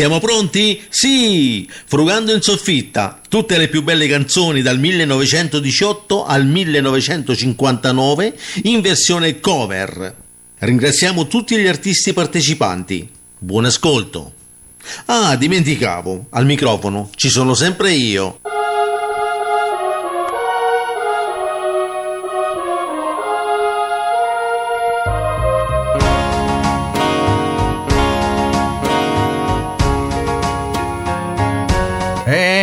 [0.00, 0.80] Siamo pronti?
[0.88, 1.68] Sì!
[1.84, 10.16] Frugando in soffitta, tutte le più belle canzoni dal 1918 al 1959 in versione cover.
[10.56, 13.10] Ringraziamo tutti gli artisti partecipanti.
[13.36, 14.32] Buon ascolto!
[15.04, 18.40] Ah, dimenticavo, al microfono ci sono sempre io.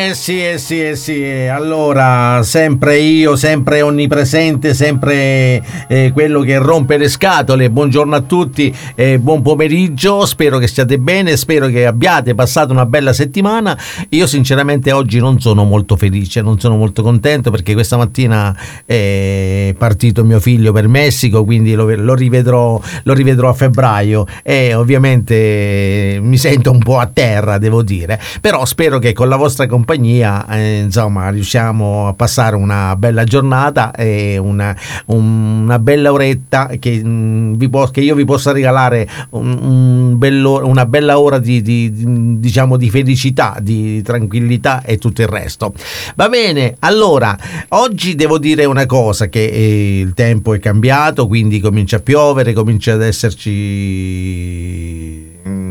[0.07, 1.21] Eh sì, eh sì, eh sì.
[1.51, 7.69] Allora, sempre io, sempre onnipresente, sempre eh, quello che rompe le scatole.
[7.69, 10.25] Buongiorno a tutti, eh, buon pomeriggio.
[10.25, 13.77] Spero che stiate bene, spero che abbiate passato una bella settimana.
[14.11, 19.75] Io sinceramente oggi non sono molto felice, non sono molto contento perché questa mattina è
[19.77, 26.17] partito mio figlio per Messico, quindi lo, lo, rivedrò, lo rivedrò a febbraio e ovviamente
[26.21, 28.17] mi sento un po' a terra, devo dire.
[28.39, 33.91] Però spero che con la vostra compagnia eh, insomma riusciamo a passare una bella giornata
[33.91, 39.57] e una, una bella oretta che, mh, mm, po- che, io vi possa regalare un,
[39.61, 45.21] un bello, una bella ora di, di, di, diciamo di felicità di tranquillità e tutto
[45.21, 45.73] il resto.
[46.15, 47.37] Va bene allora
[47.69, 52.53] oggi devo dire una cosa che eh, il tempo è cambiato quindi comincia a piovere
[52.53, 53.57] comincia ad esserci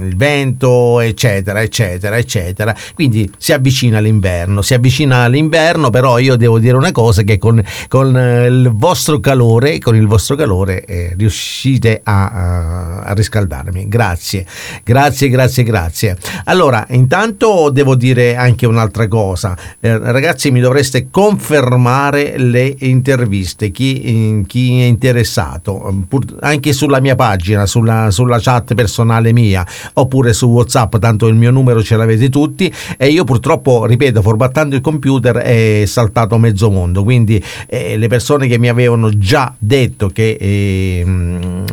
[0.07, 2.75] il vento, eccetera, eccetera, eccetera.
[2.95, 7.63] Quindi si avvicina l'inverno, si avvicina l'inverno, però io devo dire una cosa che con,
[7.89, 13.89] con eh, il vostro calore, con il vostro calore eh, riuscite a, a, riscaldarmi.
[13.89, 14.47] Grazie,
[14.85, 16.17] grazie, grazie, grazie.
[16.45, 19.57] Allora, intanto devo dire anche un'altra cosa.
[19.81, 26.05] Eh, ragazzi, mi dovreste confermare le interviste, chi, chi è interessato,
[26.41, 29.67] anche sulla mia pagina, sulla, sulla chat personale mia
[29.99, 34.75] oppure su WhatsApp, tanto il mio numero ce l'avete tutti e io purtroppo, ripeto, formattando
[34.75, 40.09] il computer è saltato mezzo mondo, quindi eh, le persone che mi avevano già detto
[40.09, 41.07] che eh,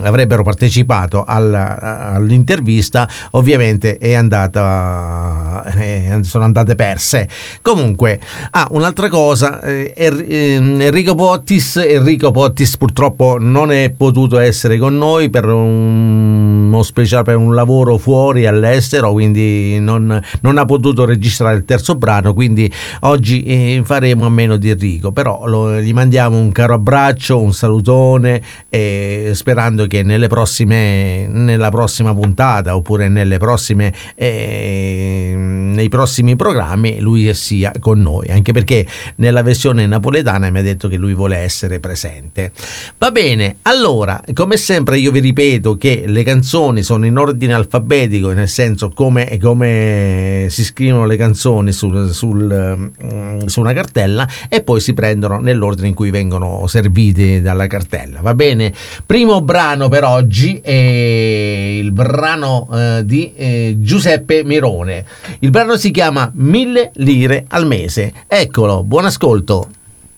[0.01, 7.27] avrebbero partecipato alla, all'intervista ovviamente è andata eh, sono andate perse.
[7.61, 8.19] Comunque,
[8.51, 14.97] ah, un'altra cosa, eh, ehm, Enrico Pottis, Enrico Pottis purtroppo non è potuto essere con
[14.97, 21.03] noi per uno speciale per un lavoro lavoro fuori all'estero, quindi non, non, ha potuto
[21.03, 25.93] registrare il terzo brano, quindi oggi eh, faremo a meno di Enrico, però lo, gli
[25.93, 33.09] mandiamo un caro abbraccio, un salutone, eh, sperando che nelle prossime, nella prossima puntata oppure
[33.09, 38.85] nelle prossime, eh, nei prossimi programmi lui sia con noi, anche perché
[39.15, 42.51] nella versione napoletana mi ha detto che lui vuole essere presente.
[42.99, 48.01] Va bene, allora, come sempre io vi ripeto che le canzoni sono in ordine alfabetico
[48.03, 54.27] alfabetico, nel senso come, come si scrivono le canzoni sul, sul, mm, su una cartella
[54.49, 58.21] e poi si prendono nell'ordine in cui vengono serviti dalla cartella.
[58.21, 58.73] Va bene?
[59.05, 65.05] Primo brano per oggi è il brano eh, di eh, Giuseppe Mirone.
[65.39, 68.13] Il brano si chiama Mille lire al mese.
[68.27, 69.69] Eccolo, buon ascolto.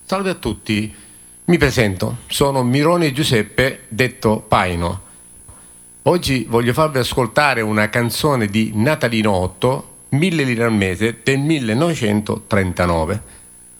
[0.06, 0.94] Salve a tutti.
[1.48, 5.05] Mi presento, sono Mirone Giuseppe, detto Paino.
[6.08, 13.22] Oggi voglio farvi ascoltare una canzone di Natalino Otto, Mille lire al mese, del 1939.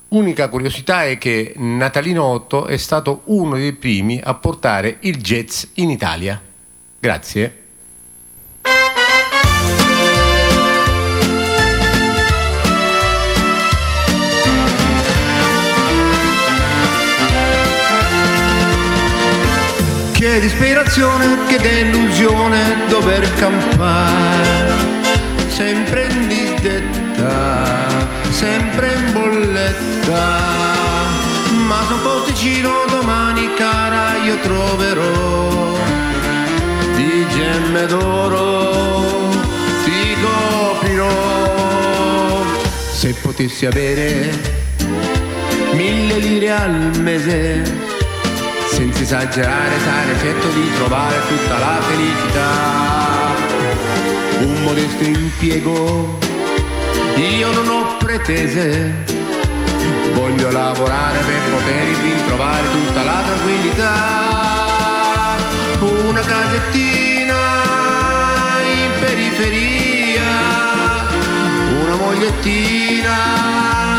[0.08, 5.66] Unica curiosità è che Natalino Otto è stato uno dei primi a portare il jazz
[5.76, 6.42] in Italia.
[7.00, 7.64] Grazie.
[20.18, 24.72] Che disperazione, che delusione dover campare,
[25.50, 30.40] sempre in disdetta, sempre in bolletta.
[31.68, 35.78] Ma se un posticino domani cara io troverò
[36.96, 39.30] di gemme d'oro,
[39.84, 41.12] ti coprirò.
[42.94, 44.32] Se potessi avere
[45.74, 47.85] mille lire al mese
[48.76, 53.34] senza esagerare sarei certo di trovare tutta la felicità.
[54.40, 56.20] Un modesto impiego,
[57.16, 59.06] io non ho pretese,
[60.14, 63.94] voglio lavorare per poter ritrovare tutta la tranquillità.
[66.10, 67.38] Una casettina
[68.74, 70.24] in periferia,
[71.82, 73.95] una mogliettina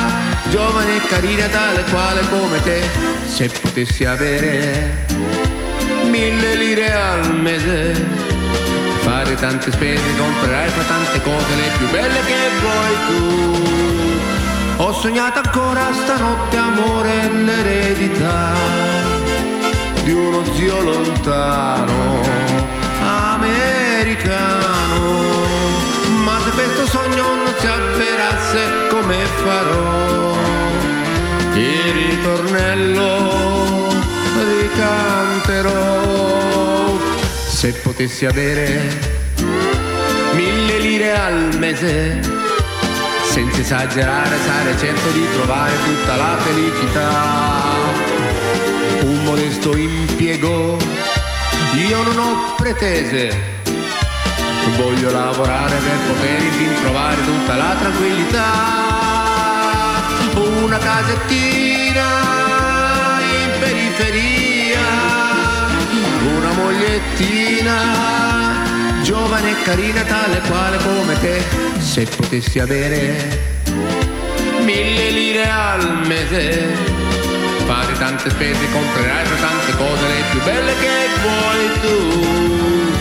[0.51, 2.83] giovane e carina tale quale come te,
[3.27, 5.07] se potessi avere
[6.09, 7.95] mille lire al mese,
[9.01, 13.47] fare tante spese, comprerai fra tante cose le più belle che vuoi tu.
[14.79, 18.53] Ho sognato ancora stanotte amore l'eredità
[20.05, 22.21] di uno zio lontano,
[23.01, 24.65] americano.
[26.25, 27.67] Ma se questo sogno non si
[28.47, 30.35] avverasse come farò?
[31.55, 33.89] Il ritornello
[34.61, 35.75] ricanterò
[37.49, 39.15] se potessi avere
[40.35, 42.21] mille lire al mese
[43.31, 47.73] senza esagerare sarei certo di trovare tutta la felicità
[49.03, 50.77] un modesto impiego
[51.89, 53.56] io non ho pretese
[54.71, 58.95] voglio lavorare per poter ritrovare tutta la tranquillità.
[60.63, 62.05] Una casettina
[63.21, 64.79] in periferia
[66.37, 67.75] una mogliettina
[69.03, 71.43] giovane e carina tale quale come te
[71.79, 73.55] se potessi avere
[74.65, 76.95] mille lire al mese.
[77.67, 82.96] Fare tante spese comprerai tante cose le più belle che vuoi tu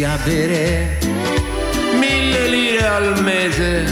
[0.00, 0.98] potessi avere
[1.98, 3.84] mille lire al mese,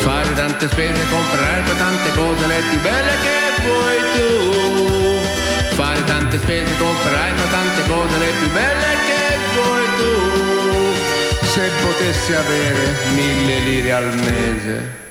[0.00, 6.76] fare tante spese, comprare tante cose le più belle che vuoi tu, fare tante spese,
[6.78, 11.46] comprare tante cose le più belle che vuoi tu.
[11.46, 15.05] Se potessi avere mille lire al mese.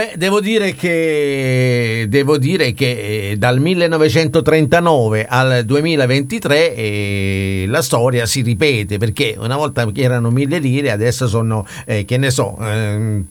[0.00, 8.24] Beh, devo dire che, devo dire che eh, dal 1939 al 2023 eh, la storia
[8.24, 13.24] si ripete perché una volta erano mille lire, adesso sono, eh, che ne so, eh,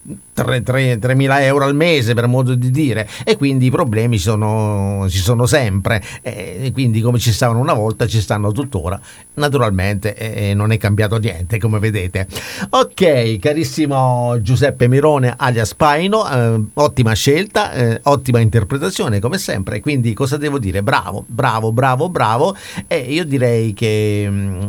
[0.43, 5.45] 3.000 euro al mese per modo di dire e quindi i problemi sono, ci sono
[5.45, 8.99] sempre e quindi come ci stavano una volta ci stanno tuttora.
[9.35, 12.27] Naturalmente eh, non è cambiato niente come vedete.
[12.69, 20.13] Ok carissimo Giuseppe Mirone alias Paino eh, ottima scelta eh, ottima interpretazione come sempre quindi
[20.13, 22.55] cosa devo dire bravo bravo bravo bravo
[22.87, 24.61] e io direi che, mm,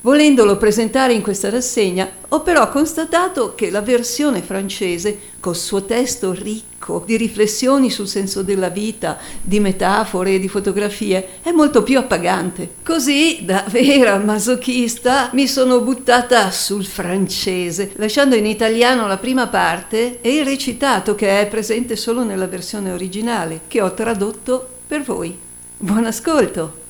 [0.00, 6.32] Volendolo presentare in questa rassegna, ho però constatato che la versione francese, col suo testo
[6.32, 11.98] ricco di riflessioni sul senso della vita, di metafore e di fotografie, è molto più
[11.98, 12.74] appagante.
[12.84, 20.20] Così, da vera masochista, mi sono buttata sul francese, lasciando in italiano la prima parte
[20.20, 25.36] e il recitato che è presente solo nella versione originale, che ho tradotto per voi.
[25.78, 26.85] Buon ascolto!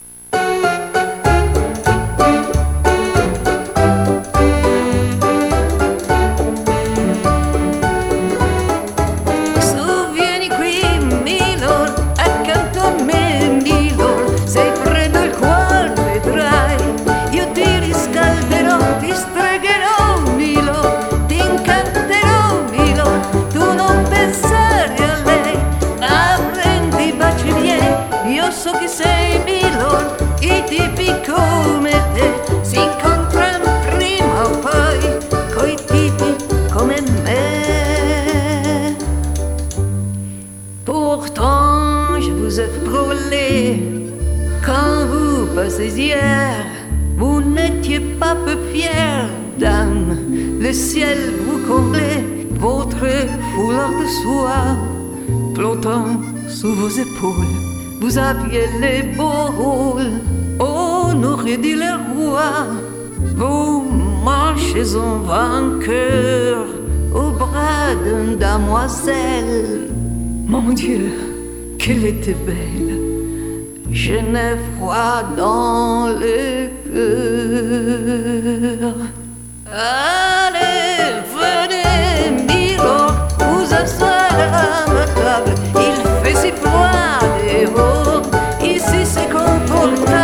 [51.05, 52.25] Vous comblait,
[52.59, 53.07] votre
[53.55, 54.79] foulard de soie
[55.55, 57.45] flottant sous vos épaules.
[58.00, 60.23] Vous aviez les beaux rôles,
[60.59, 62.69] on aurait dit les rois.
[63.37, 63.85] Vous
[64.25, 66.65] marchez en vainqueur
[67.15, 69.91] au bras d'une damoiselle.
[70.47, 71.12] Mon Dieu,
[71.79, 73.03] qu'elle était belle.
[73.91, 78.95] Je n'ai froid dans le cœur.
[79.69, 80.66] Allez,
[85.75, 88.23] Il fait ses poids et bon,
[88.62, 90.16] ici c'est comme pour nous.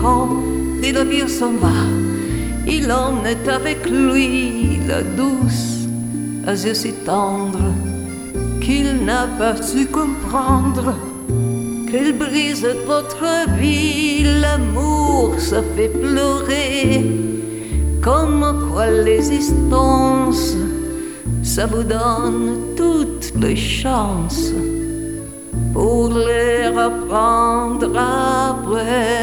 [0.00, 0.28] Quand
[0.82, 1.68] des navires s'en va.
[2.66, 5.86] Il en est avec lui la douce,
[6.46, 7.72] à yeux si tendres
[8.60, 10.94] qu'il n'a pas su comprendre
[11.90, 13.24] qu'elle brise votre
[13.58, 17.04] vie, l'amour ça fait pleurer.
[18.02, 20.56] Comme quoi l'existence,
[21.42, 24.52] ça vous donne toutes les chances
[25.76, 29.16] pour les reprendre après.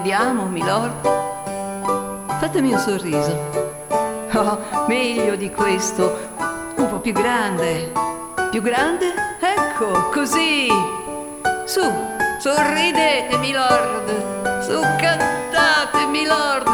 [0.00, 1.06] Vediamo, milord.
[2.38, 3.88] Fatemi un sorriso.
[4.32, 6.28] Oh, meglio di questo.
[6.76, 7.92] Un po' più grande.
[8.50, 9.12] Più grande?
[9.38, 10.68] Ecco, così.
[11.66, 11.82] Su,
[12.38, 14.62] sorridete, milord.
[14.62, 16.68] Su, cantate, milord.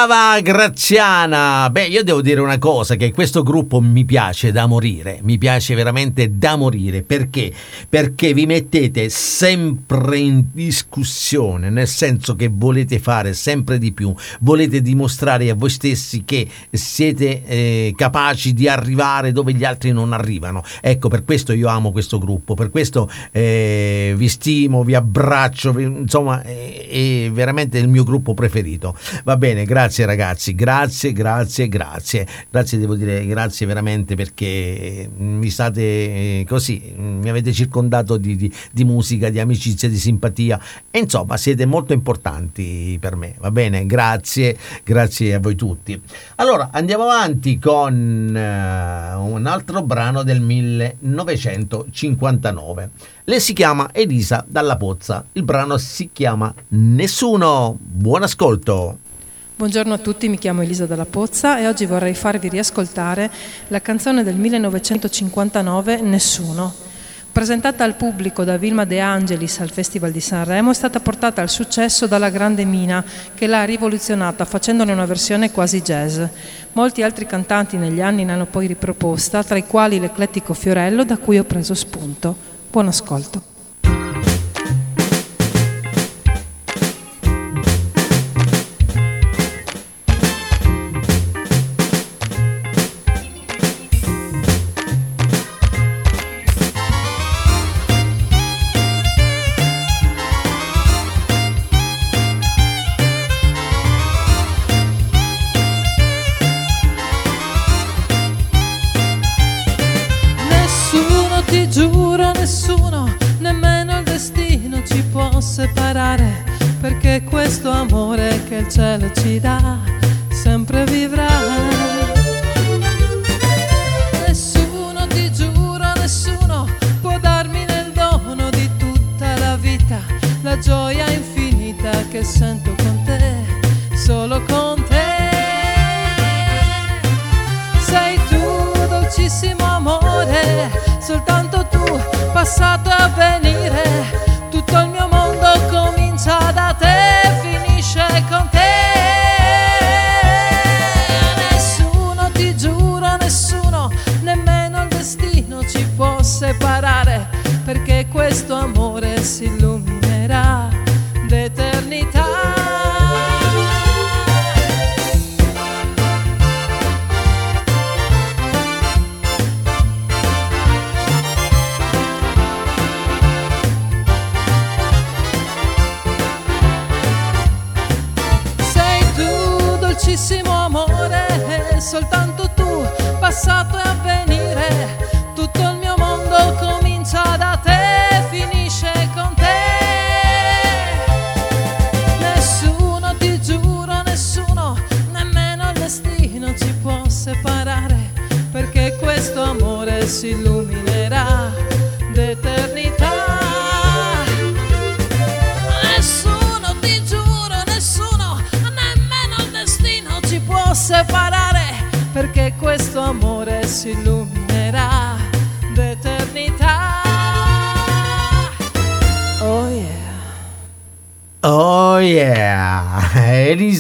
[0.06, 1.70] brava Graziana!
[1.70, 5.76] Beh, io devo dire una cosa, che questo gruppo mi piace da morire, mi piace
[5.76, 7.52] veramente da morire, perché?
[7.90, 14.82] Perché vi mettete sempre in discussione, nel senso che volete fare sempre di più, volete
[14.82, 20.64] dimostrare a voi stessi che siete eh, capaci di arrivare dove gli altri non arrivano.
[20.80, 25.84] Ecco, per questo io amo questo gruppo, per questo eh, vi stimo, vi abbraccio, vi-
[25.84, 28.96] insomma, è, è veramente il mio gruppo preferito.
[29.26, 32.28] Va bene, grazie ragazzi, grazie, grazie, grazie.
[32.50, 38.54] Grazie, devo dire grazie veramente perché mi state eh, così, mi avete circondato di, di-
[38.72, 40.60] di musica, di amicizia, di simpatia
[40.92, 43.36] e insomma siete molto importanti per me.
[43.40, 46.00] Va bene, grazie, grazie a voi tutti.
[46.36, 52.90] Allora andiamo avanti con eh, un altro brano del 1959.
[53.26, 57.78] Lei si chiama Elisa Dalla Pozza, il brano si chiama Nessuno.
[57.80, 58.98] Buon ascolto.
[59.60, 63.30] Buongiorno a tutti, mi chiamo Elisa Dalla Pozza e oggi vorrei farvi riascoltare
[63.68, 66.74] la canzone del 1959 Nessuno,
[67.30, 71.50] Presentata al pubblico da Vilma De Angelis al Festival di Sanremo, è stata portata al
[71.50, 73.04] successo dalla Grande Mina,
[73.36, 76.22] che l'ha rivoluzionata facendone una versione quasi jazz.
[76.72, 81.18] Molti altri cantanti negli anni ne hanno poi riproposta, tra i quali l'eclettico Fiorello, da
[81.18, 82.34] cui ho preso spunto.
[82.72, 83.49] Buon ascolto.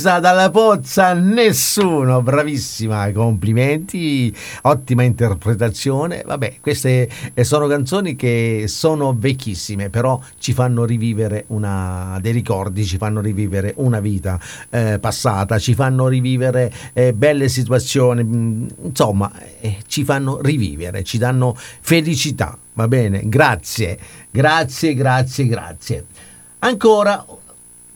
[0.09, 6.23] Elisa dalla Pozza, nessuno, bravissima, complimenti, ottima interpretazione.
[6.25, 12.85] Vabbè, queste eh, sono canzoni che sono vecchissime, però ci fanno rivivere una, dei ricordi,
[12.85, 14.39] ci fanno rivivere una vita
[14.71, 21.19] eh, passata, ci fanno rivivere eh, belle situazioni, mm, insomma, eh, ci fanno rivivere, ci
[21.19, 22.57] danno felicità.
[22.73, 23.99] Va bene, grazie,
[24.31, 26.05] grazie, grazie, grazie.
[26.59, 27.23] Ancora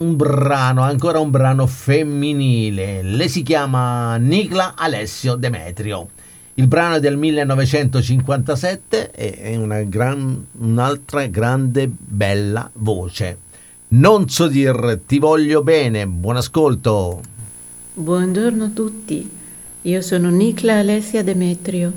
[0.04, 3.02] un brano, ancora un brano femminile.
[3.02, 6.10] Lei si chiama Nicla Alessio Demetrio.
[6.56, 13.38] Il brano è del 1957 e è una gran- un'altra grande bella voce.
[13.90, 17.22] Non so dir ti voglio bene, buon ascolto.
[17.94, 19.30] Buongiorno a tutti,
[19.84, 21.92] io sono Nicla Alessia Demetrio.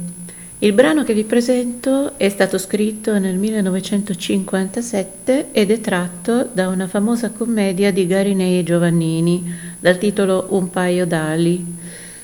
[0.61, 6.87] Il brano che vi presento è stato scritto nel 1957 ed è tratto da una
[6.87, 11.63] famosa commedia di Garinei e Giovannini dal titolo Un paio d'ali.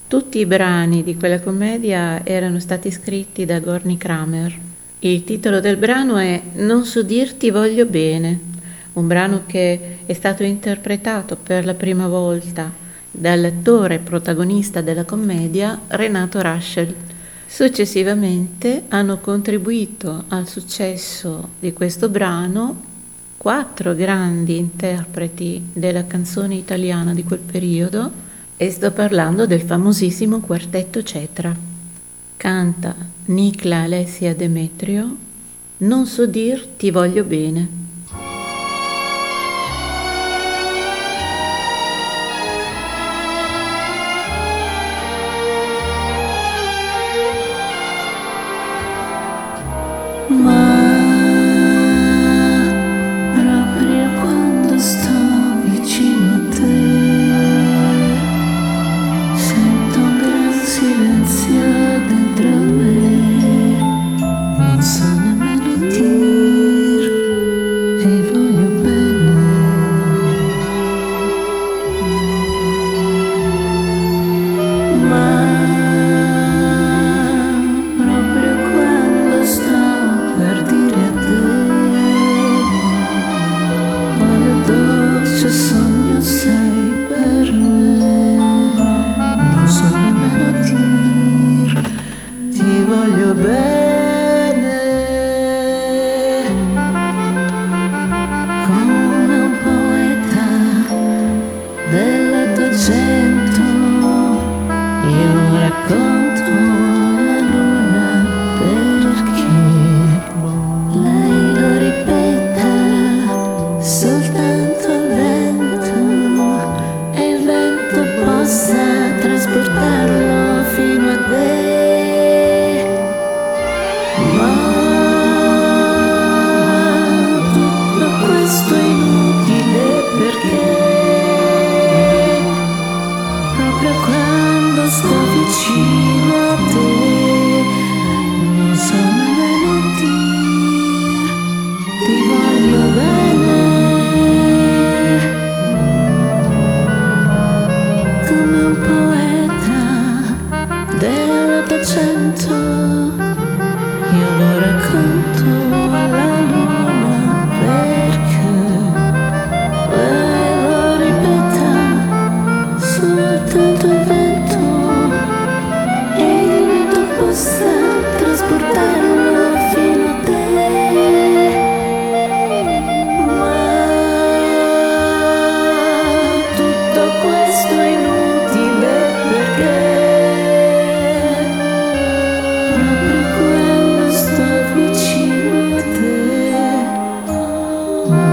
[0.09, 4.59] Tutti i brani di quella commedia erano stati scritti da Gorny Kramer.
[5.01, 8.41] Il titolo del brano è Non so dirti voglio bene,
[8.95, 12.73] un brano che è stato interpretato per la prima volta
[13.11, 17.12] dall'attore protagonista della commedia Renato Raschel.
[17.55, 22.83] Successivamente hanno contribuito al successo di questo brano
[23.37, 28.11] quattro grandi interpreti della canzone italiana di quel periodo
[28.57, 31.55] e sto parlando del famosissimo quartetto Cetra.
[32.39, 35.15] Canta Nicla Alessia Demetrio,
[35.77, 37.82] Non so dir ti voglio bene.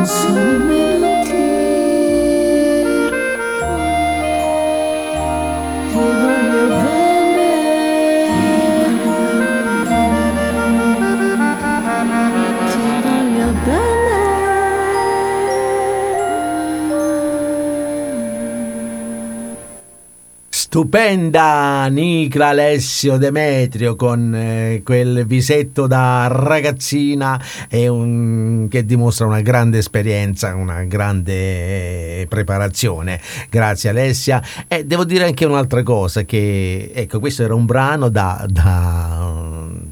[0.05, 1.08] 从。
[20.79, 27.37] Stupenda Nicla Alessio Demetrio con eh, quel visetto da ragazzina
[27.69, 33.19] un, che dimostra una grande esperienza, una grande eh, preparazione.
[33.49, 34.41] Grazie Alessia.
[34.69, 39.28] E devo dire anche un'altra cosa, che ecco, questo era un brano da, da,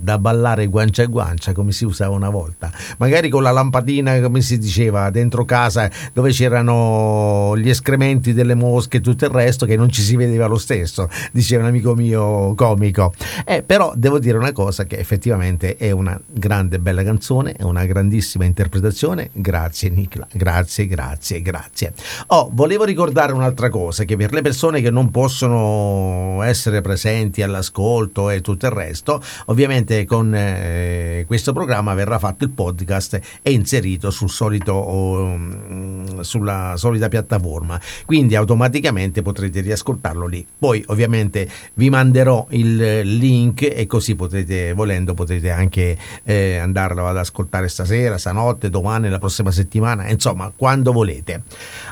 [0.08, 4.40] da ballare guancia a guancia come si usava una volta, magari con la lampadina come
[4.40, 9.76] si diceva dentro casa dove c'erano gli escrementi delle mosche e tutto il resto che
[9.76, 13.14] non ci si vedeva lo stesso, diceva un amico mio comico.
[13.44, 17.84] Eh, però devo dire una cosa che effettivamente è una grande bella canzone, è una
[17.84, 19.30] grandissima interpretazione.
[19.34, 21.94] Grazie Nicla, grazie, grazie, grazie.
[22.28, 28.30] Oh, volevo ricordare un'altra cosa, che per le persone che non possono essere presenti all'ascolto
[28.30, 34.12] e tutto il resto, ovviamente con eh, questo programma verrà fatto il podcast e inserito
[34.12, 37.80] sul solito, um, sulla solita piattaforma.
[38.06, 40.46] Quindi automaticamente potrete riascoltarlo lì.
[40.58, 47.18] Poi ovviamente vi manderò il link e così potete, volendo, potete anche eh, andarlo ad
[47.18, 51.44] ascoltare stasera, stanotte, domani, la prossima settimana, insomma, quando volete.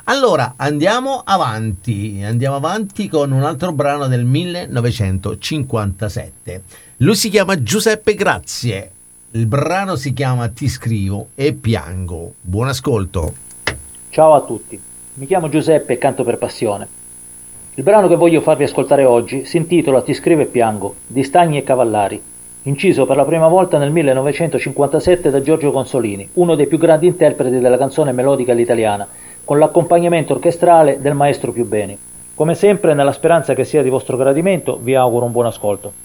[0.06, 6.84] Allora andiamo avanti, andiamo avanti con un altro brano del 1957.
[7.00, 8.92] Lui si chiama Giuseppe Grazie.
[9.32, 12.36] Il brano si chiama Ti scrivo e piango.
[12.40, 13.34] Buon ascolto.
[14.10, 14.80] Ciao a tutti,
[15.16, 16.88] mi chiamo Giuseppe e canto per passione.
[17.74, 21.58] Il brano che voglio farvi ascoltare oggi si intitola Ti scrivo e piango, di Stagni
[21.58, 22.22] e Cavallari,
[22.64, 27.60] inciso per la prima volta nel 1957 da Giorgio Consolini, uno dei più grandi interpreti
[27.60, 29.06] della canzone melodica all'italiana,
[29.44, 31.98] con l'accompagnamento orchestrale del maestro Più Beni.
[32.34, 36.05] Come sempre, nella speranza che sia di vostro gradimento, vi auguro un buon ascolto.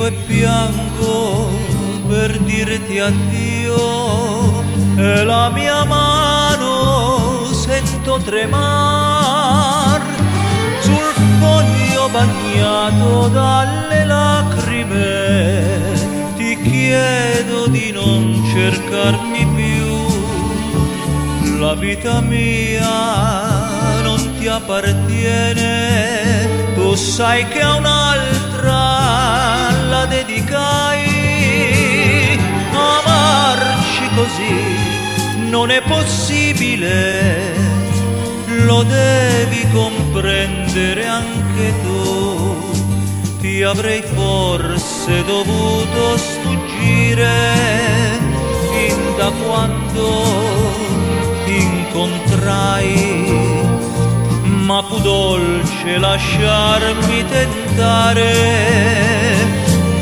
[0.00, 1.50] Scrivo e piango
[2.08, 4.64] per dirti addio.
[4.96, 10.00] E la mia mano sento tremar
[10.80, 15.92] sul foglio bagnato dalle lacrime.
[16.36, 19.98] Ti chiedo di non cercarmi più.
[21.58, 23.79] La vita mia
[24.10, 25.68] non ti appartiene.
[26.74, 28.78] Tu sai che a un'altra
[29.92, 31.06] la dedicai.
[32.72, 34.54] Amarci così
[35.48, 37.58] non è possibile.
[38.66, 42.58] Lo devi comprendere anche tu.
[43.40, 47.38] Ti avrei forse dovuto sfuggire
[48.70, 50.08] fin da quando
[51.44, 53.40] ti incontrai
[54.70, 58.32] ma fu dolce lasciarmi tentare.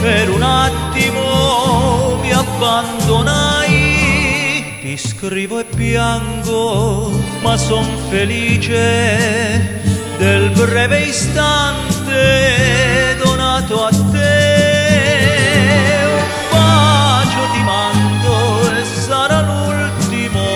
[0.02, 3.76] Per un attimo mi abbandonai
[4.82, 9.80] ti scrivo e piango ma son felice
[10.18, 12.16] del breve istante
[13.24, 14.36] donato a te.
[16.18, 20.46] Un bacio ti mando e sarà l'ultimo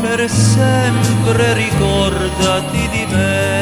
[0.00, 2.85] per sempre ricordati
[3.16, 3.55] di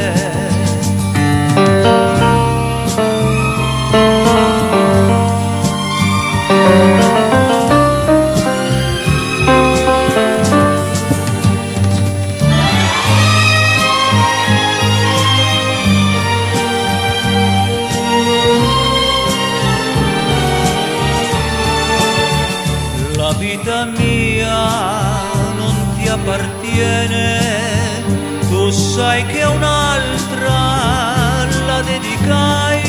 [28.95, 32.79] sai che a un'altra la dedicai.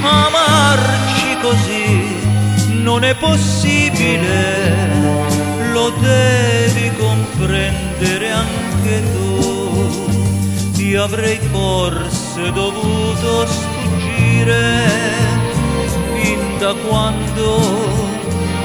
[0.00, 2.16] Amarci così
[2.80, 4.32] non è possibile,
[5.72, 10.14] lo devi comprendere anche tu.
[10.72, 14.84] Ti avrei forse dovuto sfuggire
[16.14, 17.60] fin da quando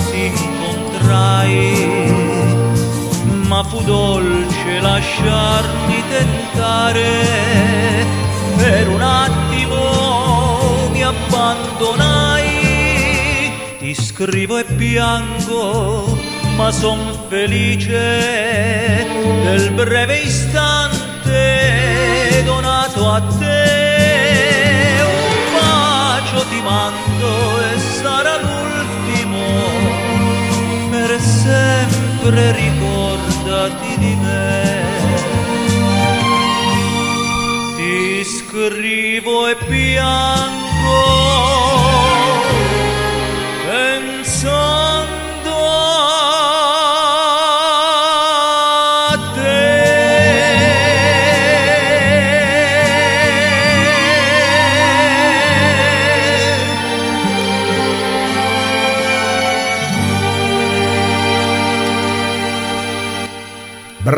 [0.10, 2.31] ti incontrai,
[3.52, 7.10] ma fu dolce lasciarmi tentare.
[8.56, 12.48] Per un attimo mi abbandonai,
[13.78, 16.18] ti scrivo e piango,
[16.56, 19.06] ma son felice.
[19.44, 21.42] Del breve istante
[22.46, 25.00] donato a te.
[25.04, 29.44] Un bacio ti mando e sarà l'ultimo,
[30.90, 32.81] per sempre ricordati
[38.62, 40.61] scrivo e piango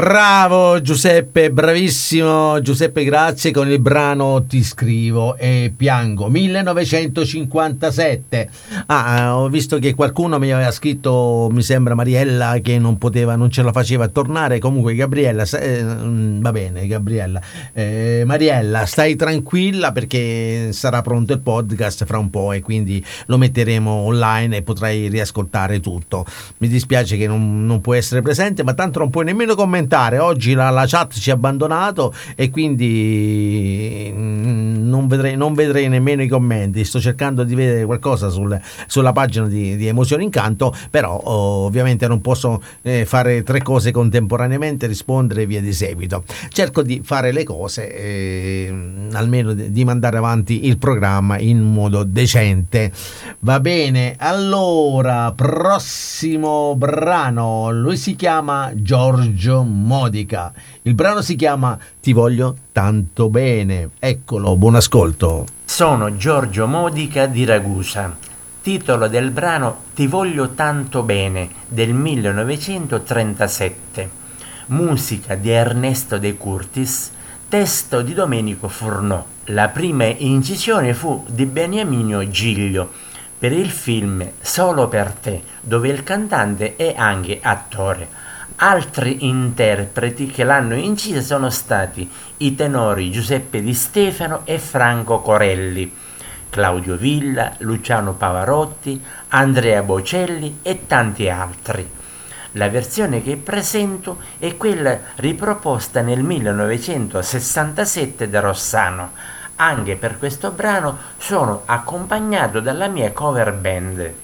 [0.04, 8.50] Bravo Giuseppe, bravissimo Giuseppe, grazie con il brano Ti scrivo e piango 1957.
[8.88, 13.38] Ah, eh, ho visto che qualcuno mi aveva scritto, mi sembra Mariella che non poteva,
[13.38, 14.60] non ce la faceva tornare.
[14.60, 17.39] Comunque Gabriella, eh, mm, va bene Gabriella.
[17.72, 23.38] Eh, Mariella, stai tranquilla perché sarà pronto il podcast fra un po' e quindi lo
[23.38, 26.26] metteremo online e potrai riascoltare tutto.
[26.58, 29.92] Mi dispiace che non, non puoi essere presente, ma tanto non puoi nemmeno commentare.
[29.93, 36.23] Oggi la, la chat ci ha abbandonato e quindi mm, non vedrei, non vedrei nemmeno
[36.23, 36.84] i commenti.
[36.84, 42.08] Sto cercando di vedere qualcosa sul- sulla pagina di, di Emozioni Incanto, però oh, ovviamente
[42.08, 46.23] non posso eh, fare tre cose contemporaneamente, rispondere e via di seguito.
[46.49, 48.73] Cerco di fare le cose, eh,
[49.12, 52.91] almeno di mandare avanti il programma in modo decente.
[53.39, 60.52] Va bene, allora, prossimo brano, lui si chiama Giorgio Modica.
[60.84, 63.89] Il brano si chiama Ti voglio tanto bene.
[64.00, 65.46] Eccolo, buon ascolto.
[65.65, 68.15] Sono Giorgio Modica di Ragusa.
[68.62, 74.22] Titolo del brano Ti voglio tanto bene del 1937.
[74.67, 77.12] Musica di Ernesto De Curtis,
[77.50, 79.26] testo di Domenico Furnò.
[79.48, 83.12] La prima incisione fu di Beniamino Giglio
[83.43, 88.08] per il film Solo per te, dove il cantante è anche attore.
[88.65, 95.93] Altri interpreti che l'hanno incisa sono stati i tenori Giuseppe Di Stefano e Franco Corelli,
[96.49, 101.86] Claudio Villa, Luciano Pavarotti, Andrea Bocelli e tanti altri.
[102.52, 109.12] La versione che presento è quella riproposta nel 1967 da Rossano.
[109.58, 114.23] Anche per questo brano sono accompagnato dalla mia cover band.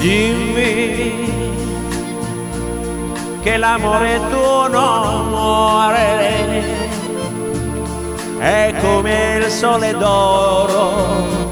[0.00, 1.12] Dimmi
[3.42, 6.64] che l'amore tuo non muore,
[8.38, 11.50] è come il sole d'oro,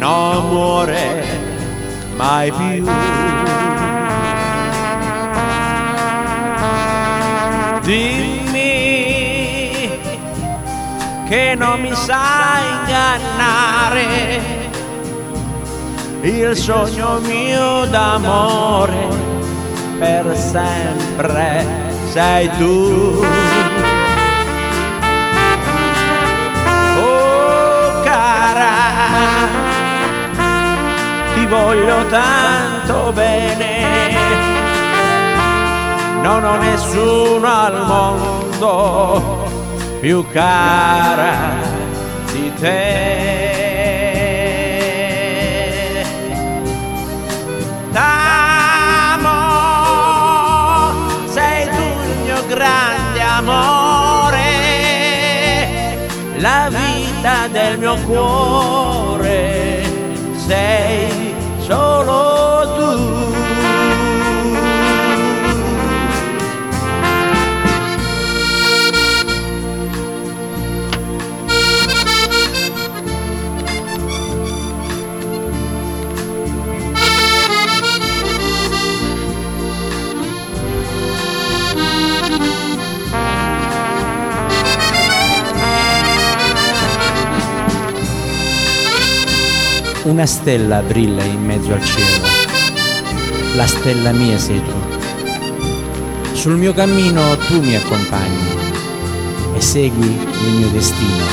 [0.00, 1.24] non muore
[2.16, 2.84] mai più.
[7.82, 8.58] Dimmi
[11.28, 14.57] che non mi sai ingannare
[16.22, 19.06] il sogno mio d'amore
[19.98, 21.64] per sempre
[22.10, 23.24] sei tu.
[27.00, 28.70] Oh cara,
[31.34, 34.16] ti voglio tanto bene,
[36.22, 39.46] non ho nessuno al mondo
[40.00, 41.54] più cara
[42.32, 43.47] di te.
[57.88, 59.82] Mio cuore,
[60.46, 61.37] sei
[90.08, 92.26] Una stella brilla in mezzo al cielo,
[93.56, 94.72] la stella mia sei tu.
[96.32, 98.56] Sul mio cammino tu mi accompagni
[99.54, 101.24] e segui il mio destino.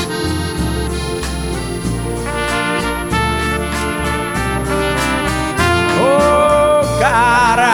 [6.02, 7.72] Oh cara,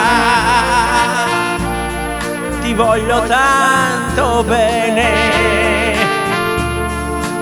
[2.61, 5.09] ti voglio tanto bene,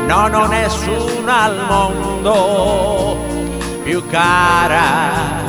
[0.08, 3.31] non ho nessuna al mondo
[3.92, 5.44] più cara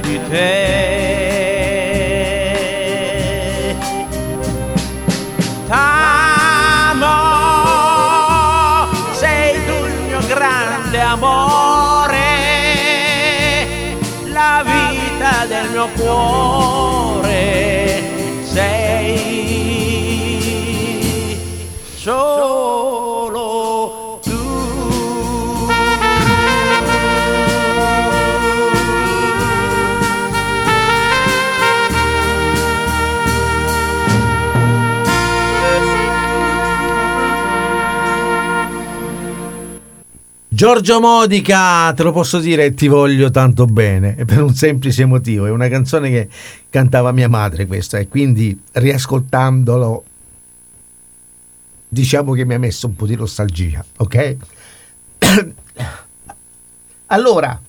[0.00, 0.86] di te.
[5.68, 7.04] T'amo,
[9.12, 12.16] sei tu il mio grande amore,
[14.32, 17.32] la vita del mio cuore,
[18.44, 19.34] sei
[21.96, 22.63] solo
[40.54, 45.50] Giorgio Modica, te lo posso dire, ti voglio tanto bene, per un semplice motivo, è
[45.50, 46.28] una canzone che
[46.70, 50.04] cantava mia madre questa e quindi riascoltandolo
[51.88, 54.36] diciamo che mi ha messo un po' di nostalgia, ok?
[57.06, 57.60] allora,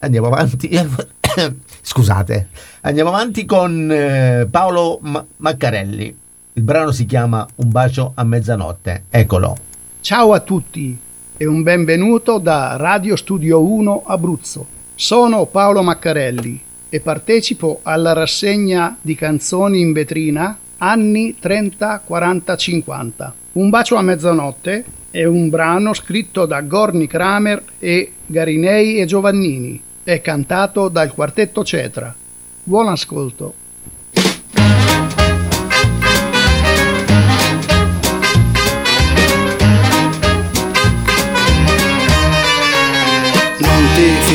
[0.00, 0.68] andiamo avanti.
[1.80, 2.48] Scusate,
[2.82, 6.18] andiamo avanti con eh, Paolo Ma- Maccarelli.
[6.52, 9.04] Il brano si chiama Un bacio a mezzanotte.
[9.08, 9.56] Eccolo.
[10.02, 11.08] Ciao a tutti
[11.42, 14.66] e un benvenuto da Radio Studio 1 Abruzzo.
[14.94, 23.34] Sono Paolo Maccarelli e partecipo alla rassegna di canzoni in vetrina anni 30, 40, 50.
[23.52, 29.80] Un bacio a mezzanotte è un brano scritto da Gorni Kramer e Garinei e Giovannini.
[30.02, 32.14] È cantato dal quartetto Cetra.
[32.62, 33.54] Buon ascolto.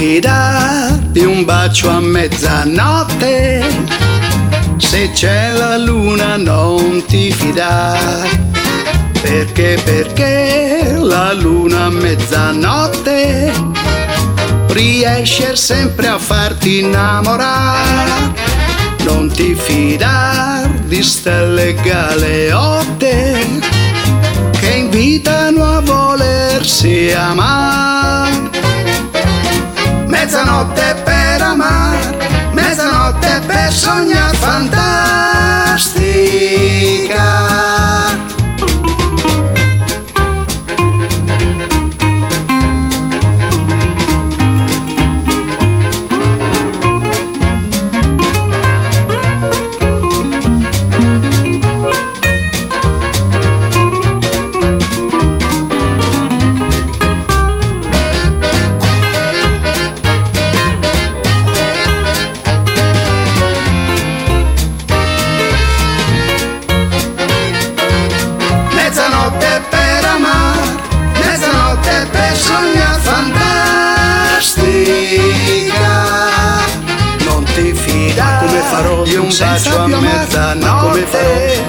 [0.06, 3.64] Ti fidar di un bacio a mezzanotte,
[4.78, 8.30] se c'è la luna non ti fidar.
[9.20, 13.52] Perché, perché la luna a mezzanotte
[14.68, 18.34] riesce sempre a farti innamorare.
[19.06, 23.44] Non ti fidar di stelle galeotte
[24.52, 27.95] che invitano a volersi amare.
[30.26, 32.18] Mezzanotte per amar,
[32.52, 35.86] mezzanotte per sognar fantastica.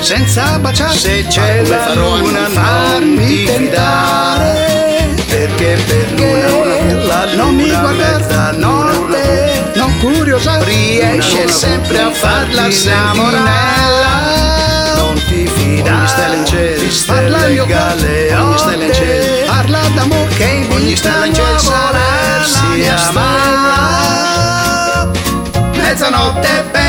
[0.07, 0.97] Senza baciare?
[0.97, 5.17] Se c'è la luna farmi ti fidare.
[5.27, 12.67] Perché per luna, la luna non mi guardare mezzanotte non curiosare riesce sempre a farla
[12.67, 13.47] innamorare.
[14.95, 15.97] Non ti fidare.
[15.97, 16.79] Ogni stella in cielo,
[17.37, 17.81] al mio cuore.
[17.81, 22.45] galeotte Ogni stella in cielo, parla d'amore che invitano Ogni stella in cielo sarà
[22.77, 23.49] mia amare.
[25.75, 26.86] Mezzanotte mezzanotte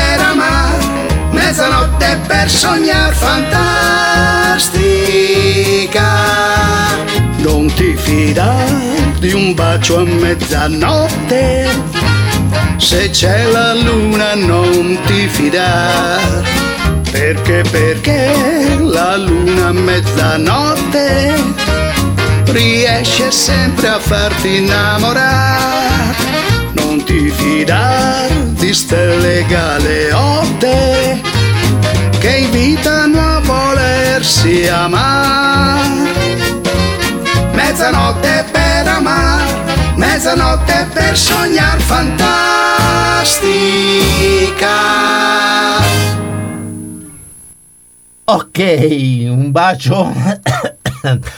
[2.38, 4.06] per sognar fantastica.
[7.38, 11.68] Non ti fidare di un bacio a mezzanotte,
[12.76, 16.66] se c'è la luna non ti fidare.
[17.10, 21.34] Perché, perché la luna a mezzanotte
[22.52, 26.14] riesce sempre a farti innamorare.
[26.74, 31.27] Non ti fidar di stelle galeotte
[32.28, 36.36] che invitano a volersi amare.
[37.52, 42.76] Mezzanotte per amare, mezzanotte per sognar fantastica.
[48.24, 48.58] Ok,
[49.30, 50.12] un bacio.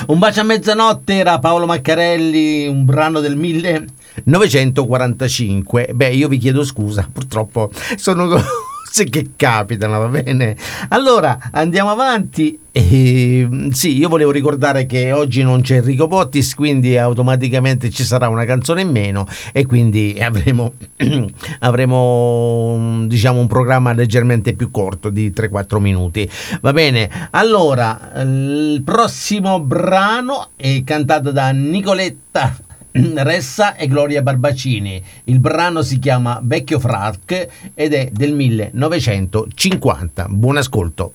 [0.08, 5.90] un bacio a mezzanotte era Paolo Maccarelli, un brano del 1945.
[5.94, 8.42] Beh, io vi chiedo scusa, purtroppo sono,
[8.90, 10.56] cose che capitano, va bene?
[10.88, 12.58] Allora andiamo avanti.
[12.72, 18.28] E, sì, io volevo ricordare che oggi non c'è Enrico Pottis, quindi automaticamente ci sarà
[18.28, 20.74] una canzone in meno e quindi avremo,
[21.60, 26.28] avremo diciamo un programma leggermente più corto di 3-4 minuti.
[26.60, 32.68] Va bene, allora il prossimo brano è cantato da Nicoletta
[33.22, 35.02] Ressa e Gloria Barbacini.
[35.24, 40.26] Il brano si chiama Vecchio Frac ed è del 1950.
[40.28, 41.12] Buon ascolto.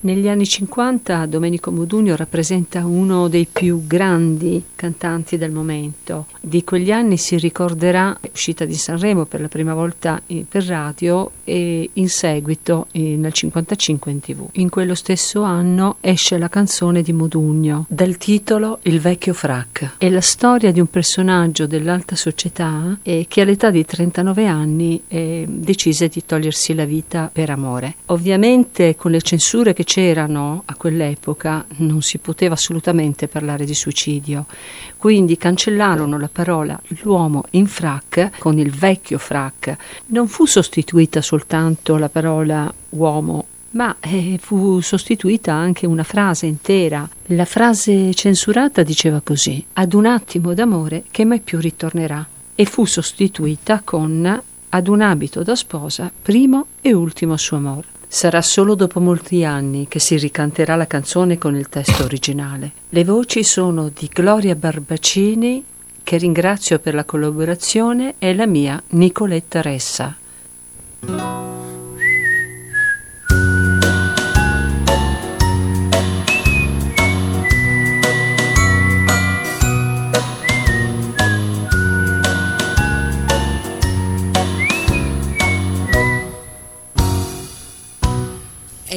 [0.00, 6.26] Negli anni 50 Domenico Modugno rappresenta uno dei più grandi cantanti del momento.
[6.40, 11.90] Di quegli anni si ricorderà l'uscita di Sanremo per la prima volta per radio e
[11.94, 14.48] in seguito nel 55 in tv.
[14.52, 19.96] In quello stesso anno esce la canzone di Modugno dal titolo Il vecchio frac.
[19.98, 25.44] È la storia di un personaggio dell'alta società eh, che all'età di 39 anni eh,
[25.48, 27.96] decise di togliersi la vita per amore.
[28.06, 34.44] Ovviamente con le censure che c'erano a quell'epoca non si poteva assolutamente parlare di suicidio,
[34.98, 39.74] quindi cancellarono la parola l'uomo in frac con il vecchio frac.
[40.08, 47.08] Non fu sostituita soltanto la parola uomo ma eh, fu sostituita anche una frase intera.
[47.28, 52.84] La frase censurata diceva così: ad un attimo d'amore che mai più ritornerà, e fu
[52.84, 57.97] sostituita con ad un abito da sposa, primo e ultimo suo amore.
[58.10, 62.72] Sarà solo dopo molti anni che si ricanterà la canzone con il testo originale.
[62.88, 65.62] Le voci sono di Gloria Barbacini,
[66.02, 70.16] che ringrazio per la collaborazione, e la mia Nicoletta Ressa.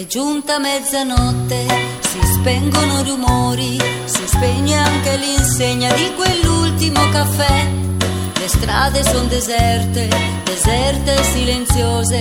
[0.02, 1.64] È giunta mezzanotte,
[2.00, 7.70] si spengono rumori, si spegne anche l'insegna di quell'ultimo caffè.
[8.34, 10.10] Le strade sono deserte,
[10.44, 12.20] deserte e silenziose,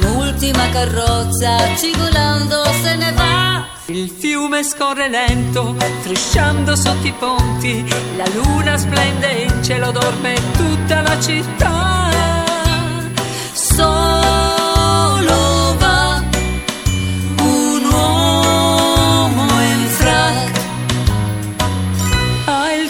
[0.00, 3.66] un'ultima carrozza cigolando se ne va.
[3.88, 7.84] Il fiume scorre lento, strisciando sotto i ponti,
[8.16, 12.08] la luna splende in cielo, dorme tutta la città.
[13.52, 14.07] Solo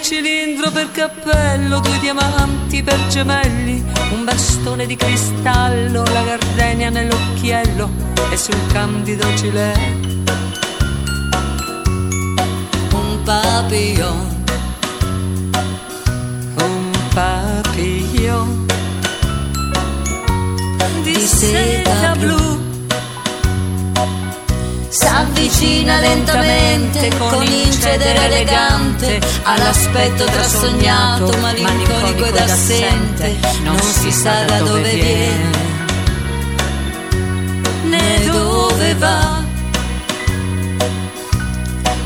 [0.08, 7.90] cilindro per cappello, due diamanti per gemelli, un bastone di cristallo, la gardenia nell'occhiello
[8.30, 10.16] e sul candido gilet
[12.94, 14.36] un papillon.
[16.54, 18.66] Un papillon
[21.02, 22.67] di seta blu.
[24.90, 29.20] S'avvicina lentamente con incedere elegante.
[29.42, 35.66] all'aspetto trasognato, malinconico ed assente, non si sa da dove viene.
[37.84, 39.44] né dove va.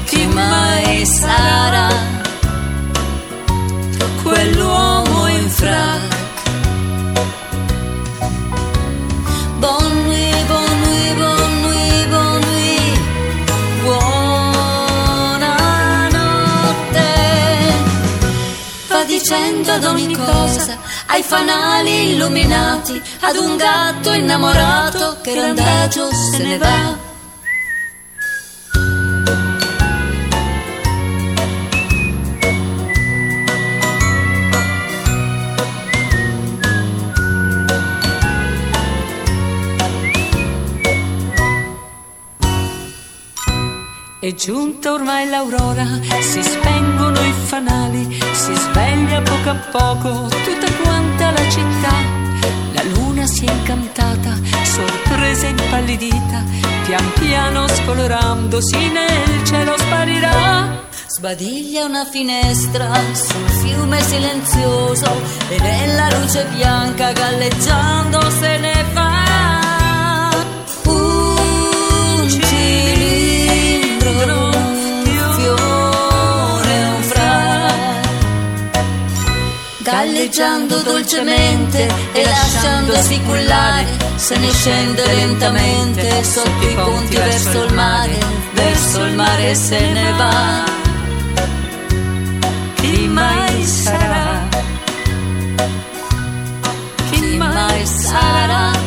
[0.05, 1.89] Chi mai sarà
[4.23, 6.12] quell'uomo in frac?
[19.23, 26.59] Dicendo ad ogni cosa, ai fanali illuminati, ad un gatto innamorato che randagio se ne
[26.59, 27.12] va.
[44.23, 45.85] È giunta ormai l'aurora,
[46.21, 51.93] si spengono i fanali, si sveglia poco a poco tutta quanta la città.
[52.73, 56.45] La luna si è incantata, sorpresa e impallidita,
[56.87, 60.87] pian piano scolorandosi nel cielo sparirà.
[61.09, 69.12] Sbadiglia una finestra sul fiume silenzioso e nella luce bianca galleggiando se ne va.
[80.13, 83.87] Galleggiando dolcemente e lasciandosi cullare,
[84.17, 88.19] se ne scende lentamente sotto i ponti verso il mare,
[88.53, 90.65] verso il mare se ne va.
[92.75, 94.49] Chi mai sarà?
[97.11, 98.82] Chi mai sarà?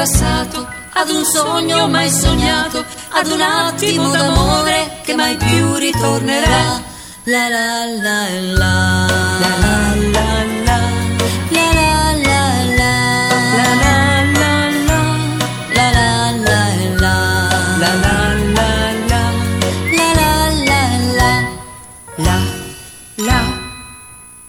[0.00, 6.80] passato, ad un sogno mai sognato, ad un attimo d'amore che mai più ritornerà.
[7.24, 8.28] La la la
[8.58, 9.06] la.
[9.40, 10.78] La la la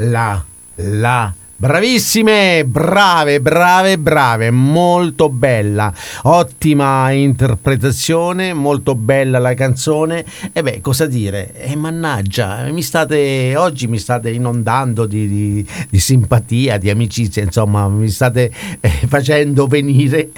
[0.03, 0.43] La,
[0.75, 5.93] la, Bravissime, brave, brave, brave, molto bella,
[6.23, 10.25] ottima interpretazione, molto bella la canzone.
[10.53, 11.53] E beh, cosa dire?
[11.53, 17.87] E mannaggia, mi state, oggi mi state inondando di, di, di simpatia, di amicizia, insomma,
[17.87, 20.31] mi state eh, facendo venire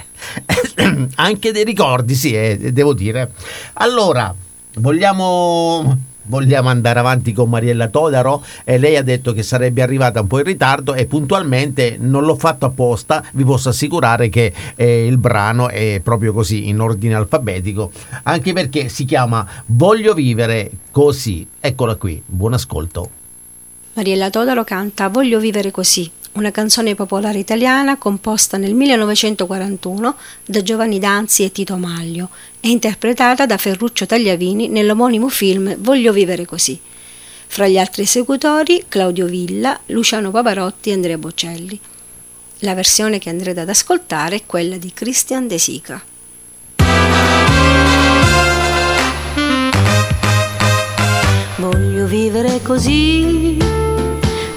[1.16, 3.30] anche dei ricordi, sì, eh, devo dire.
[3.72, 4.34] Allora,
[4.74, 10.26] vogliamo Vogliamo andare avanti con Mariella Todaro e lei ha detto che sarebbe arrivata un
[10.26, 15.18] po' in ritardo e puntualmente non l'ho fatto apposta, vi posso assicurare che eh, il
[15.18, 17.90] brano è proprio così in ordine alfabetico,
[18.22, 21.46] anche perché si chiama Voglio vivere così.
[21.60, 23.10] Eccola qui, buon ascolto.
[23.94, 30.98] Mariella Todaro canta Voglio vivere così, una canzone popolare italiana composta nel 1941 da Giovanni
[30.98, 32.30] Danzi e Tito Maglio
[32.60, 36.78] e interpretata da Ferruccio Tagliavini nell'omonimo film Voglio vivere così.
[37.46, 41.78] Fra gli altri esecutori Claudio Villa, Luciano Pavarotti e Andrea Bocelli.
[42.60, 46.02] La versione che andrete ad ascoltare è quella di Christian De Sica.
[51.58, 53.56] Voglio vivere così,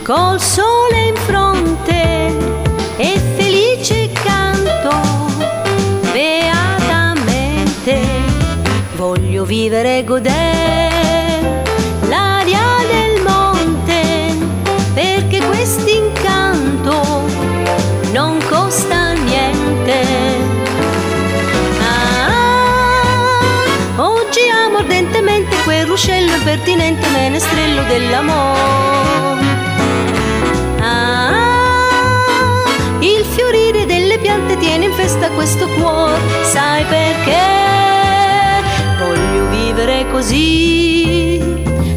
[0.08, 2.34] col sole in fronte
[2.96, 4.96] e felice canto
[6.14, 8.00] beatamente.
[8.96, 11.62] Voglio vivere e godere
[12.08, 14.34] l'aria del monte,
[14.94, 17.26] perché quest'incanto
[18.14, 20.06] non costa niente.
[21.82, 23.12] Ah,
[23.98, 29.57] oggi amo ardentemente quel ruscello impertinente menestrello dell'amore.
[33.00, 37.66] Il fiorire delle piante tiene in festa questo cuore, sai perché?
[39.00, 41.42] Voglio vivere così,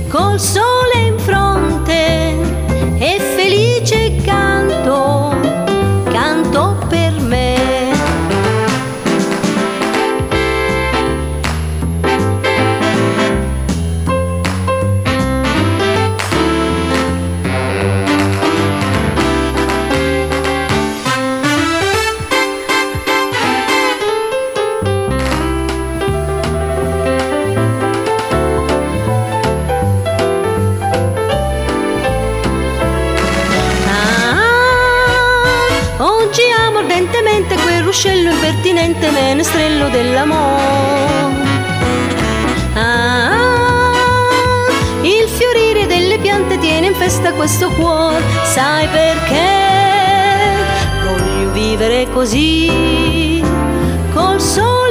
[0.08, 2.36] col sole in fronte
[2.98, 5.19] e felice canto
[38.80, 41.38] impertinente menestrello dell'amore.
[42.74, 43.92] Ah,
[45.02, 49.58] il fiorire delle piante tiene in festa questo cuore, sai perché?
[51.04, 53.42] Voglio vivere così,
[54.12, 54.89] col sole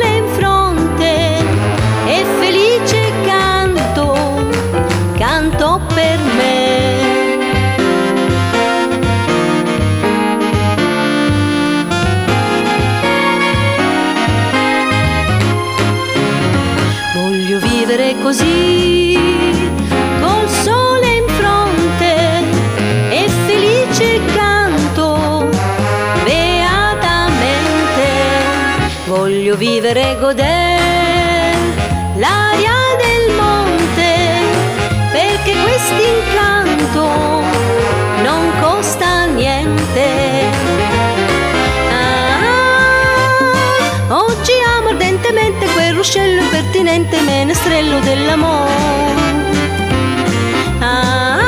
[18.22, 19.18] così,
[20.22, 22.44] col sole in fronte
[23.10, 25.50] e felice canto
[26.24, 28.08] beatamente.
[29.08, 31.58] Voglio vivere e godere
[32.16, 34.14] l'aria del monte,
[35.12, 37.29] perché quest'incanto
[46.00, 48.72] ruscello impertinente menestrello dell'amore.
[50.80, 51.40] Ah,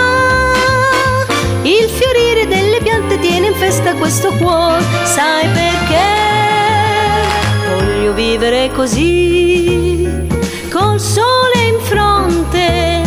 [1.61, 6.03] il fiorire delle piante tiene in festa questo cuore, sai perché?
[7.69, 10.27] Voglio vivere così,
[10.69, 13.03] col sole in fronte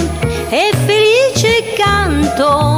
[0.48, 1.84] e felice canto,
[2.36, 2.73] canto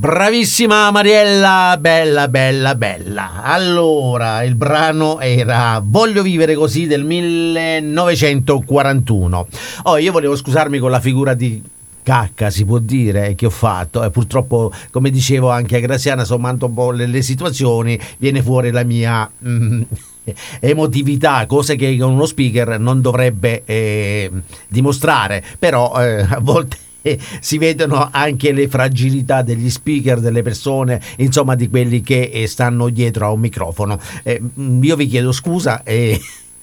[0.00, 3.42] Bravissima Mariella, bella, bella, bella.
[3.42, 9.46] Allora, il brano era Voglio vivere così del 1941.
[9.82, 11.62] Oh, io volevo scusarmi con la figura di
[12.02, 14.02] cacca, si può dire, che ho fatto.
[14.02, 18.70] E purtroppo, come dicevo anche a Graziana, sommando un po' le, le situazioni, viene fuori
[18.70, 19.30] la mia...
[19.46, 19.82] mm,
[20.60, 24.30] emotività, cose che uno speaker non dovrebbe eh,
[24.66, 26.88] dimostrare, però eh, a volte
[27.40, 32.88] si vedono anche le fragilità degli speaker, delle persone, insomma di quelli che eh, stanno
[32.88, 33.98] dietro a un microfono.
[34.22, 34.40] Eh,
[34.80, 36.20] io vi chiedo scusa e...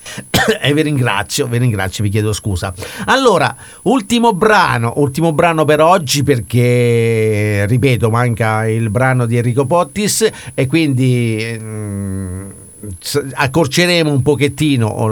[0.61, 2.73] e vi ringrazio, vi ringrazio, vi chiedo scusa.
[3.05, 10.29] Allora, ultimo brano, ultimo brano per oggi perché, ripeto, manca il brano di Enrico Pottis
[10.53, 11.57] e quindi...
[11.59, 12.49] mm,
[13.33, 15.07] accorceremo un pochettino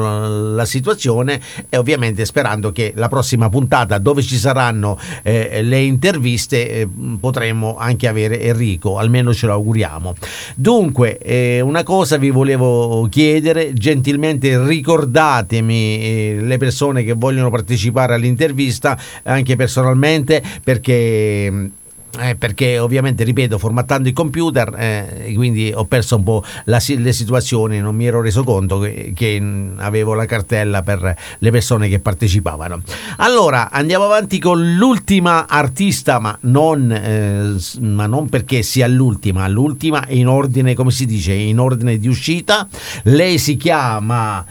[0.54, 6.70] la situazione e ovviamente sperando che la prossima puntata dove ci saranno eh, le interviste
[6.70, 6.88] eh,
[7.20, 10.16] potremo anche avere Enrico almeno ce lo auguriamo.
[10.56, 18.14] Dunque eh, una cosa vi volevo chiedere gentilmente ricordatemi eh, le persone che vogliono partecipare
[18.14, 21.72] all'intervista anche personalmente perché
[22.20, 27.14] eh, perché ovviamente, ripeto, formattando il computer, eh, quindi ho perso un po' la le
[27.14, 31.90] situazioni, non mi ero reso conto che, che, mh, avevo la cartella per le persone
[31.90, 32.82] che partecipavano.
[33.18, 40.04] Allora, andiamo avanti con l'ultima artista, ma non, eh, ma non perché sia l'ultima, l'ultima
[40.10, 42.68] in ordine, come si dice, in ordine di uscita.
[43.04, 44.46] Lei si chiama...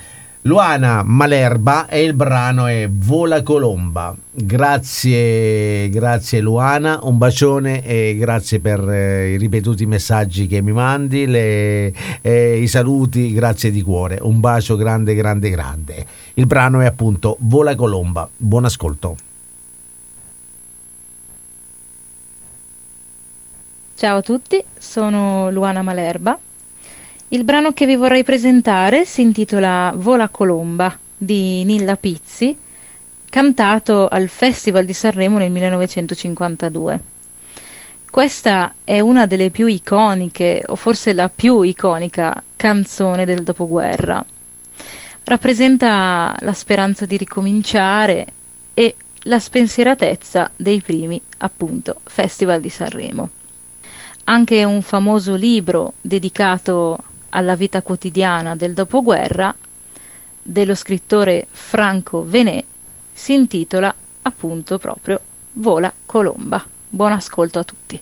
[0.47, 4.15] Luana Malerba e il brano è Vola Colomba.
[4.31, 11.25] Grazie, grazie Luana, un bacione e grazie per eh, i ripetuti messaggi che mi mandi,
[11.27, 14.19] le- eh, i saluti, grazie di cuore.
[14.21, 16.07] Un bacio grande, grande, grande.
[16.35, 18.29] Il brano è appunto Vola Colomba.
[18.37, 19.17] Buon ascolto.
[23.95, 26.39] Ciao a tutti, sono Luana Malerba.
[27.35, 32.57] Il brano che vi vorrei presentare si intitola Vola Colomba di Nilla Pizzi,
[33.29, 37.01] cantato al Festival di Sanremo nel 1952.
[38.09, 44.25] Questa è una delle più iconiche, o forse la più iconica, canzone del dopoguerra.
[45.25, 48.27] Rappresenta la speranza di ricominciare
[48.75, 53.29] e la spensieratezza dei primi, appunto, Festival di Sanremo.
[54.23, 56.97] Anche un famoso libro dedicato
[57.35, 59.55] alla vita quotidiana del dopoguerra
[60.43, 62.65] dello scrittore Franco Venet
[63.13, 65.21] si intitola appunto proprio
[65.53, 66.65] Vola Colomba.
[66.89, 68.01] Buon ascolto a tutti.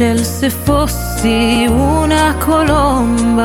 [0.00, 3.44] Se fossi una colomba.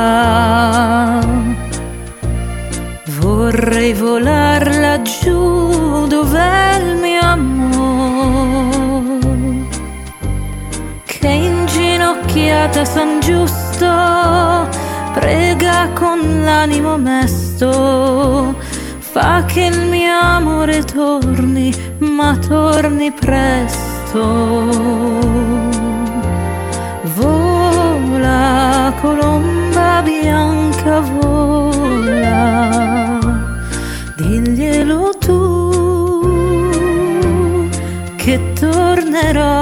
[3.20, 8.38] Vorrei volar laggiù dov'è il mio amore
[11.03, 14.70] che inginocchiata San Giusto
[15.14, 18.56] prega con l'animo mesto.
[18.99, 23.84] Fa che il mio amore torni ma torni presto
[29.02, 32.44] colomba bianca vola.
[34.16, 35.34] Diglielo tu
[38.16, 39.54] che tornerò.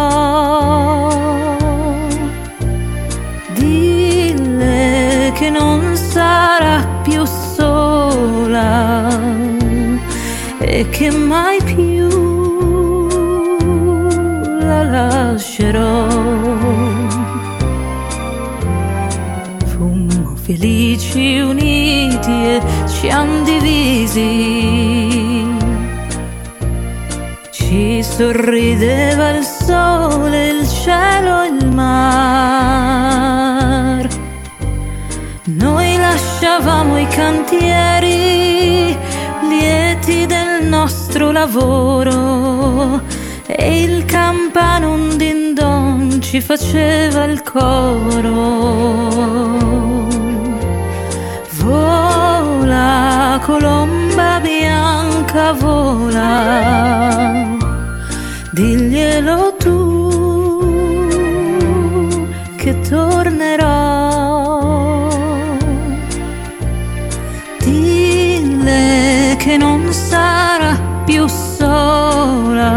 [3.55, 9.09] Dille che non sarà più sola
[10.59, 11.52] e che mai
[23.03, 24.21] ci han divisi.
[27.51, 32.87] Ci sorrideva il sole, il cielo e il mar.
[35.43, 38.97] Noi lasciavamo i cantieri
[39.49, 43.01] lieti del nostro lavoro
[43.45, 49.03] e il campano un din don ci faceva il coro.
[53.45, 56.31] Colomba bianca vola,
[58.51, 59.81] diglielo tu
[62.55, 63.71] che tornerò.
[67.59, 72.71] Dille che non sarà più sola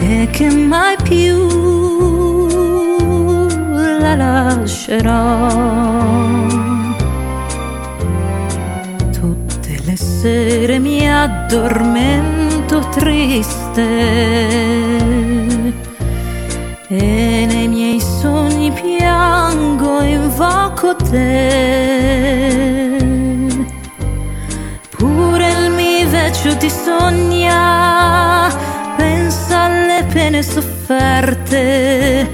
[0.00, 1.36] e che mai più
[4.00, 5.51] la lascerò.
[10.72, 13.82] Sere mi addormento triste
[16.88, 22.30] e nei miei sogni piango, invoco te.
[24.96, 28.48] Pure il mio vecchio ti sogna,
[28.96, 32.30] pensa alle pene sofferte,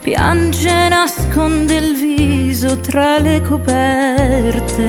[0.00, 4.80] piange, nasconde il viso tra le coperte.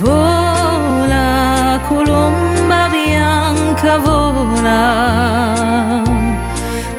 [0.00, 4.78] Vola, colomba bianca, vola,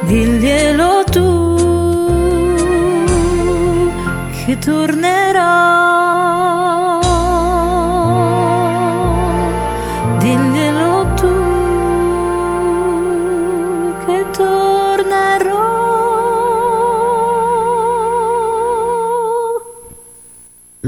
[0.02, 1.28] diglielo tu
[4.44, 6.39] che tornerò.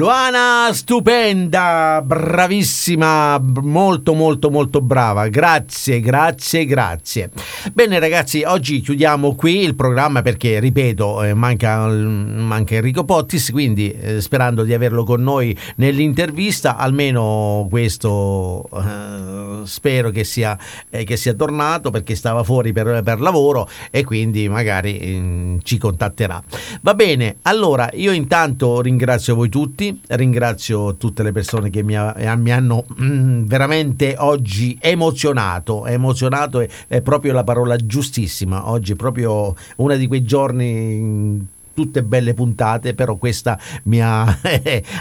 [0.03, 5.29] Luana stupenda, bravissima, molto molto molto brava.
[5.29, 7.31] Grazie, grazie, grazie.
[7.73, 13.93] Bene ragazzi, oggi chiudiamo qui il programma perché, ripeto, eh, manca, manca Enrico Pottis, quindi
[13.93, 20.59] eh, sperando di averlo con noi nell'intervista, almeno questo eh, spero che sia,
[20.91, 25.79] eh, che sia tornato perché stava fuori per, per lavoro e quindi magari mm, ci
[25.79, 26.43] contatterà.
[26.81, 32.15] Va bene, allora io intanto ringrazio voi tutti, ringrazio tutte le persone che mi, ha-
[32.37, 38.97] mi hanno mm, veramente oggi emozionato, emozionato è, è proprio la parola giustissima, oggi è
[38.97, 41.61] proprio uno di quei giorni...
[41.75, 44.25] Tutte belle puntate, però questa mi ha,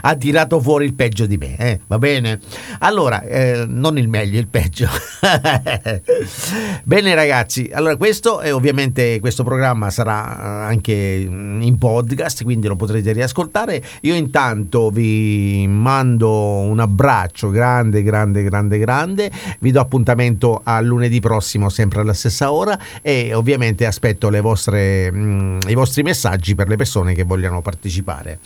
[0.02, 2.40] ha tirato fuori il peggio di me, eh, va bene?
[2.80, 4.88] Allora, eh, non il meglio, il peggio.
[6.84, 12.76] Bene ragazzi, allora questo è ovviamente questo programma sarà eh, anche in podcast, quindi lo
[12.76, 13.84] potrete riascoltare.
[14.02, 19.32] Io intanto vi mando un abbraccio grande, grande, grande, grande.
[19.60, 25.12] Vi do appuntamento a lunedì prossimo, sempre alla stessa ora e ovviamente aspetto le vostre,
[25.12, 28.38] mm, i vostri messaggi per le persone che vogliano partecipare.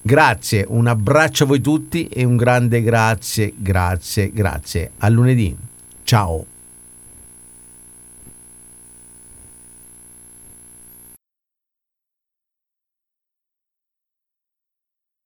[0.00, 4.92] Grazie, un abbraccio a voi tutti e un grande grazie, grazie, grazie.
[4.98, 5.56] A lunedì.
[6.04, 6.53] Ciao.